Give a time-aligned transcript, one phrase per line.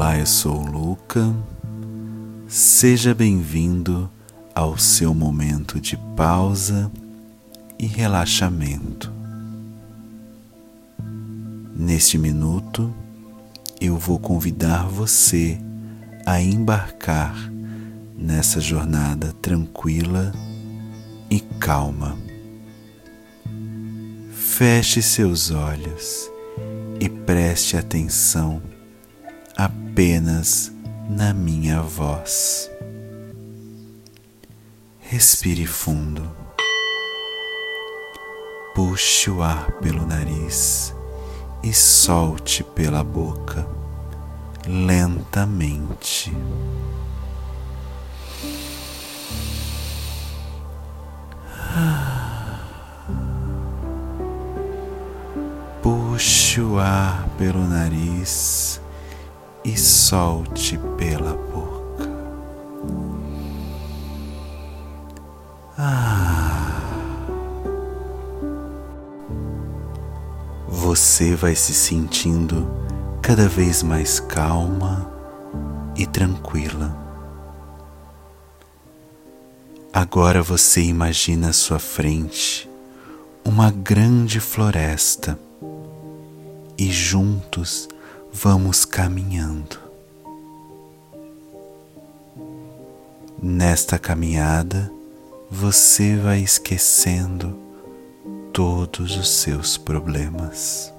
[0.00, 1.30] Olá, eu sou o Luca.
[2.48, 4.10] Seja bem-vindo
[4.54, 6.90] ao seu momento de pausa
[7.78, 9.12] e relaxamento.
[11.76, 12.90] Neste minuto,
[13.78, 15.60] eu vou convidar você
[16.24, 17.36] a embarcar
[18.16, 20.32] nessa jornada tranquila
[21.30, 22.16] e calma.
[24.32, 26.30] Feche seus olhos
[26.98, 28.69] e preste atenção
[29.56, 30.72] apenas
[31.08, 32.70] na minha voz.
[35.00, 36.30] Respire fundo.
[38.74, 40.94] Puxe o ar pelo nariz
[41.62, 43.66] e solte pela boca
[44.66, 46.32] lentamente.
[55.82, 58.59] Puxe o ar pelo nariz
[59.64, 62.08] e solte pela boca.
[65.76, 66.80] Ah.
[70.68, 72.68] Você vai se sentindo
[73.20, 75.10] cada vez mais calma
[75.96, 76.96] e tranquila.
[79.92, 82.68] Agora você imagina à sua frente
[83.44, 85.38] uma grande floresta
[86.78, 87.88] e juntos
[88.32, 89.78] vamos caminhando.
[93.42, 94.92] Nesta caminhada,
[95.50, 97.56] você vai esquecendo
[98.52, 100.92] todos os seus problemas.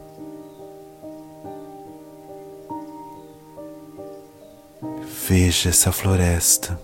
[5.28, 6.80] Veja essa floresta.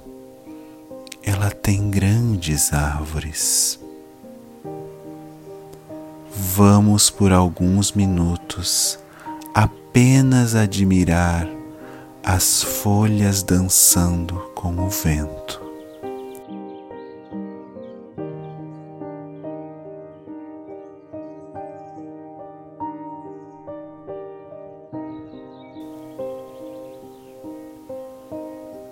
[1.23, 3.79] Ela tem grandes árvores.
[6.55, 8.97] Vamos por alguns minutos
[9.53, 9.86] apenas
[10.53, 11.49] admirar
[12.23, 15.59] as folhas dançando com o vento.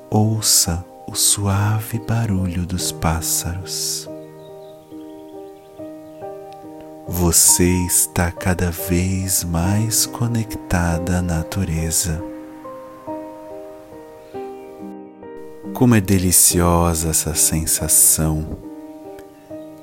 [0.10, 4.10] Ouça o suave barulho dos pássaros.
[7.08, 12.24] Você está cada vez mais conectada à natureza.
[15.76, 18.58] Como é deliciosa essa sensação!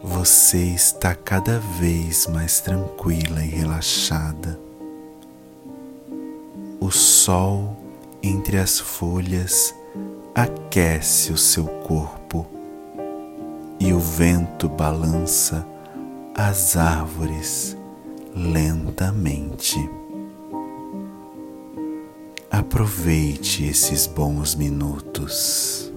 [0.03, 4.59] Você está cada vez mais tranquila e relaxada.
[6.81, 7.77] O sol
[8.21, 9.73] entre as folhas
[10.35, 12.45] aquece o seu corpo
[13.79, 15.72] e o vento balança
[16.35, 17.77] as árvores
[18.35, 19.77] lentamente.
[22.51, 25.92] Aproveite esses bons minutos.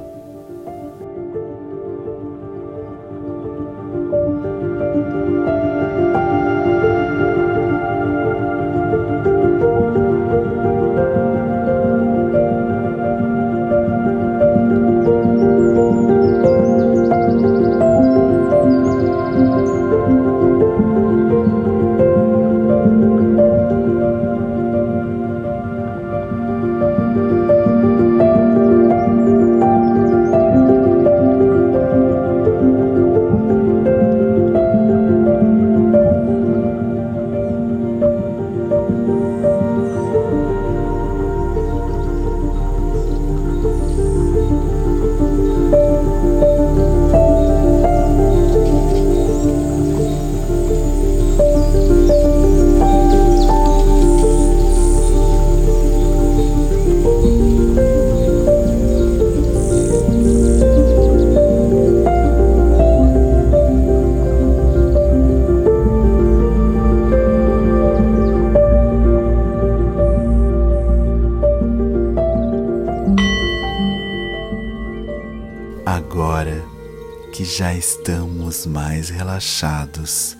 [77.35, 80.37] Que já estamos mais relaxados,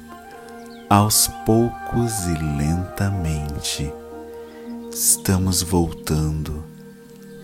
[0.90, 3.92] aos poucos e lentamente
[4.94, 6.64] estamos voltando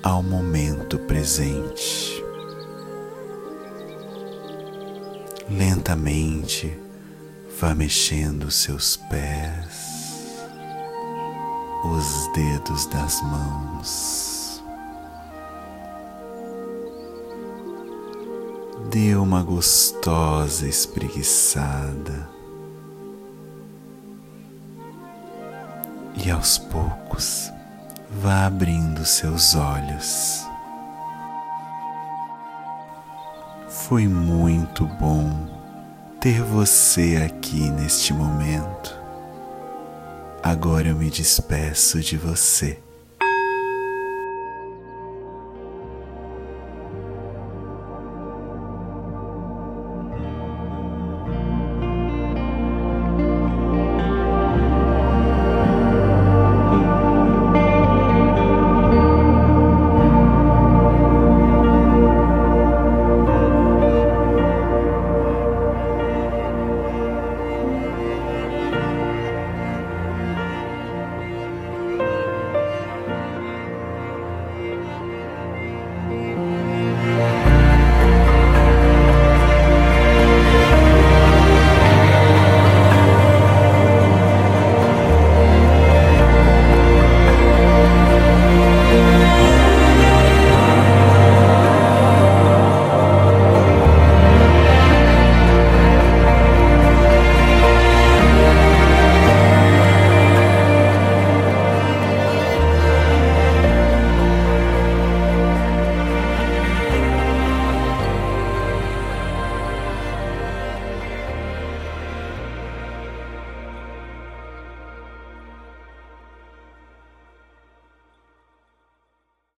[0.01, 2.23] ao momento presente.
[5.49, 6.73] Lentamente
[7.59, 10.37] vá mexendo seus pés,
[11.83, 14.30] os dedos das mãos
[18.91, 22.29] Dê uma gostosa espreguiçada.
[26.13, 27.49] E aos poucos,
[28.21, 30.45] vá abrindo seus olhos.
[33.69, 35.47] Foi muito bom
[36.19, 38.93] ter você aqui neste momento.
[40.43, 42.77] Agora eu me despeço de você